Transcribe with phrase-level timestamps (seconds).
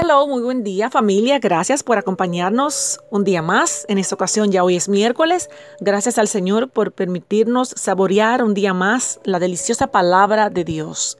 [0.00, 1.40] Hello, muy buen día familia.
[1.40, 3.84] Gracias por acompañarnos un día más.
[3.88, 5.50] En esta ocasión ya hoy es miércoles.
[5.80, 11.18] Gracias al Señor por permitirnos saborear un día más la deliciosa palabra de Dios.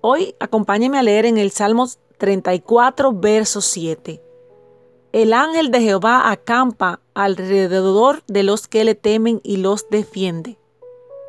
[0.00, 4.22] Hoy acompáñeme a leer en el Salmo 34, verso 7.
[5.10, 10.56] El ángel de Jehová acampa alrededor de los que le temen y los defiende.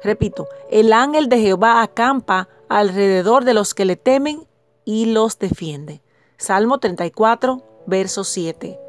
[0.04, 4.46] Repito, el ángel de Jehová acampa alrededor de los que le temen
[4.86, 6.04] y los defiende.
[6.38, 8.80] Salmo 34, verso 7.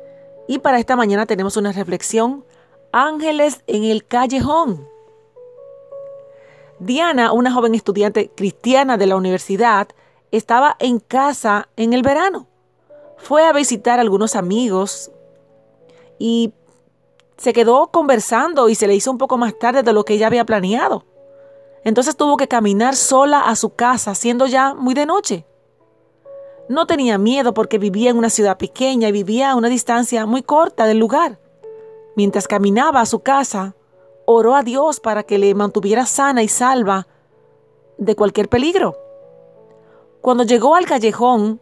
[0.49, 2.45] Y para esta mañana tenemos una reflexión,
[2.93, 4.87] ángeles en el callejón.
[6.79, 9.89] Diana, una joven estudiante cristiana de la universidad,
[10.31, 12.47] estaba en casa en el verano.
[13.17, 15.11] Fue a visitar a algunos amigos
[16.19, 16.53] y
[17.39, 20.27] se quedó conversando y se le hizo un poco más tarde de lo que ella
[20.27, 21.07] había planeado.
[21.83, 25.47] Entonces tuvo que caminar sola a su casa, siendo ya muy de noche.
[26.69, 30.43] No tenía miedo porque vivía en una ciudad pequeña y vivía a una distancia muy
[30.43, 31.39] corta del lugar.
[32.15, 33.75] Mientras caminaba a su casa,
[34.27, 37.07] oró a Dios para que le mantuviera sana y salva
[37.97, 38.97] de cualquier peligro.
[40.21, 41.61] Cuando llegó al callejón,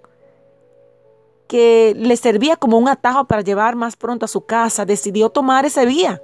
[1.47, 5.65] que le servía como un atajo para llevar más pronto a su casa, decidió tomar
[5.65, 6.21] esa vía.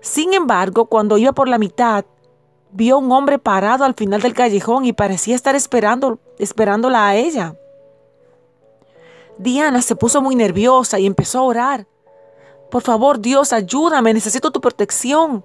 [0.00, 2.04] Sin embargo, cuando iba por la mitad,
[2.70, 7.56] vio un hombre parado al final del callejón y parecía estar esperando, esperándola a ella.
[9.38, 11.86] Diana se puso muy nerviosa y empezó a orar.
[12.70, 15.44] Por favor, Dios, ayúdame, necesito tu protección.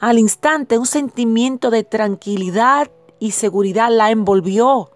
[0.00, 4.90] Al instante, un sentimiento de tranquilidad y seguridad la envolvió.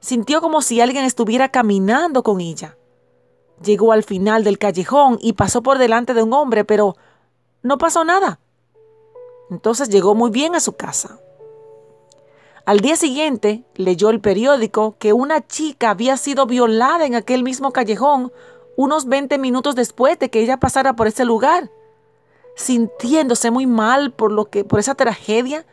[0.00, 2.76] Sintió como si alguien estuviera caminando con ella.
[3.62, 6.96] Llegó al final del callejón y pasó por delante de un hombre, pero
[7.62, 8.40] no pasó nada.
[9.50, 11.20] Entonces llegó muy bien a su casa.
[12.66, 17.72] Al día siguiente leyó el periódico que una chica había sido violada en aquel mismo
[17.72, 18.32] callejón
[18.76, 21.70] unos 20 minutos después de que ella pasara por ese lugar.
[22.56, 25.66] Sintiéndose muy mal por, lo que, por esa tragedia,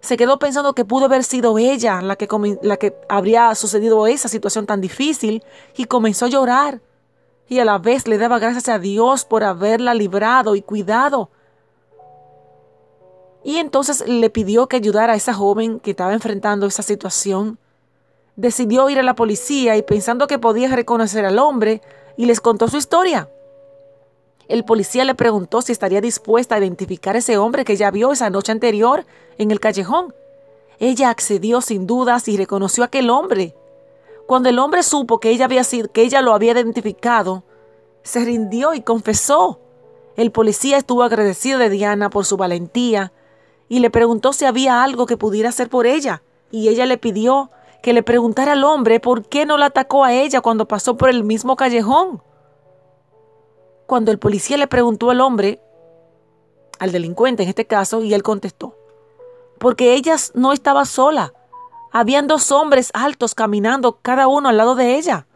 [0.00, 2.28] se quedó pensando que pudo haber sido ella la que,
[2.60, 5.44] la que habría sucedido esa situación tan difícil
[5.76, 6.80] y comenzó a llorar.
[7.48, 11.30] Y a la vez le daba gracias a Dios por haberla librado y cuidado
[13.46, 17.60] y entonces le pidió que ayudara a esa joven que estaba enfrentando esa situación.
[18.34, 21.80] Decidió ir a la policía y pensando que podía reconocer al hombre,
[22.16, 23.30] y les contó su historia.
[24.48, 28.10] El policía le preguntó si estaría dispuesta a identificar a ese hombre que ella vio
[28.10, 29.06] esa noche anterior
[29.38, 30.12] en el callejón.
[30.80, 33.54] Ella accedió sin dudas y reconoció a aquel hombre.
[34.26, 37.44] Cuando el hombre supo que ella había sido, que ella lo había identificado,
[38.02, 39.60] se rindió y confesó.
[40.16, 43.12] El policía estuvo agradecido de Diana por su valentía
[43.68, 46.22] y le preguntó si había algo que pudiera hacer por ella.
[46.50, 47.50] Y ella le pidió
[47.82, 51.08] que le preguntara al hombre por qué no la atacó a ella cuando pasó por
[51.08, 52.22] el mismo callejón.
[53.86, 55.60] Cuando el policía le preguntó al hombre,
[56.78, 58.76] al delincuente en este caso, y él contestó,
[59.58, 61.32] porque ella no estaba sola.
[61.92, 65.26] Habían dos hombres altos caminando cada uno al lado de ella.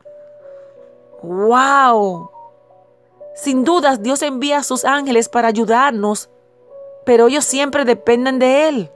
[1.22, 2.30] ¡Wow!
[3.34, 6.28] Sin dudas Dios envía a sus ángeles para ayudarnos
[7.10, 8.90] pero ellos siempre dependen de Él.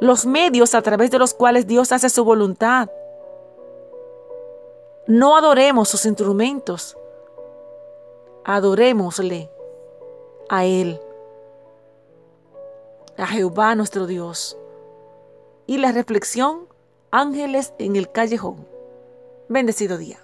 [0.00, 2.88] Los medios a través de los cuales Dios hace su voluntad.
[5.08, 6.96] No adoremos sus instrumentos,
[8.44, 9.50] adorémosle
[10.48, 11.00] a Él,
[13.16, 14.56] a Jehová nuestro Dios.
[15.66, 16.68] Y la reflexión,
[17.10, 18.68] ángeles en el callejón.
[19.48, 20.20] Bendecido día.